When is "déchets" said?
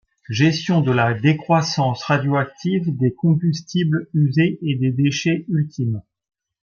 4.89-5.45